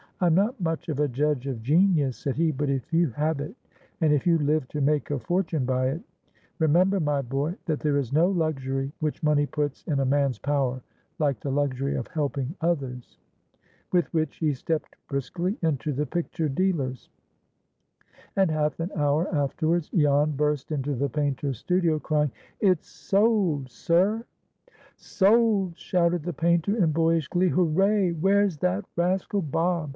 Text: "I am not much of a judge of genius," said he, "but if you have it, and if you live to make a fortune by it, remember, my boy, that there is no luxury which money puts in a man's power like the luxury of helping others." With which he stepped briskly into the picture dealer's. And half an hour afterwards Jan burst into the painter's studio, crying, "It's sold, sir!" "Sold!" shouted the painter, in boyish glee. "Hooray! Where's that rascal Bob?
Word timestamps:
"I 0.19 0.27
am 0.27 0.35
not 0.35 0.59
much 0.61 0.87
of 0.89 0.99
a 0.99 1.07
judge 1.07 1.47
of 1.47 1.63
genius," 1.63 2.15
said 2.15 2.35
he, 2.35 2.51
"but 2.51 2.69
if 2.69 2.91
you 2.93 3.09
have 3.11 3.39
it, 3.39 3.55
and 4.01 4.13
if 4.13 4.27
you 4.27 4.37
live 4.37 4.67
to 4.67 4.79
make 4.81 5.09
a 5.09 5.17
fortune 5.19 5.65
by 5.65 5.87
it, 5.89 6.01
remember, 6.59 6.99
my 6.99 7.23
boy, 7.23 7.55
that 7.65 7.79
there 7.79 7.97
is 7.97 8.13
no 8.13 8.27
luxury 8.29 8.91
which 8.99 9.23
money 9.23 9.47
puts 9.47 9.83
in 9.83 9.99
a 9.99 10.05
man's 10.05 10.37
power 10.37 10.81
like 11.17 11.39
the 11.39 11.51
luxury 11.51 11.95
of 11.95 12.07
helping 12.07 12.53
others." 12.61 13.17
With 13.91 14.11
which 14.13 14.37
he 14.37 14.53
stepped 14.53 14.95
briskly 15.07 15.57
into 15.63 15.91
the 15.91 16.05
picture 16.05 16.49
dealer's. 16.49 17.09
And 18.35 18.49
half 18.51 18.79
an 18.79 18.91
hour 18.95 19.27
afterwards 19.33 19.89
Jan 19.89 20.31
burst 20.31 20.71
into 20.71 20.93
the 20.95 21.09
painter's 21.09 21.57
studio, 21.59 21.97
crying, 21.97 22.31
"It's 22.59 22.87
sold, 22.87 23.69
sir!" 23.69 24.25
"Sold!" 24.97 25.77
shouted 25.77 26.23
the 26.23 26.33
painter, 26.33 26.75
in 26.77 26.91
boyish 26.91 27.27
glee. 27.27 27.49
"Hooray! 27.49 28.11
Where's 28.11 28.57
that 28.59 28.85
rascal 28.95 29.41
Bob? 29.41 29.89